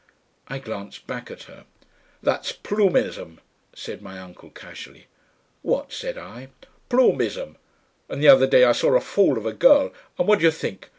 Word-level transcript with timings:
I 0.47 0.57
glanced 0.57 1.05
back 1.05 1.29
at 1.29 1.43
her. 1.43 1.65
"THAT'S 2.23 2.53
ploombism," 2.53 3.37
said 3.75 4.01
my 4.01 4.17
uncle 4.17 4.49
casually. 4.49 5.05
"What?" 5.61 5.93
said 5.93 6.17
I. 6.17 6.47
"Ploombism. 6.89 7.55
And 8.09 8.19
the 8.19 8.27
other 8.27 8.47
day 8.47 8.63
I 8.65 8.71
saw 8.71 8.95
a 8.95 8.99
fool 8.99 9.37
of 9.37 9.45
a 9.45 9.53
girl, 9.53 9.93
and 10.17 10.27
what 10.27 10.39
d'you 10.39 10.49
think? 10.49 10.89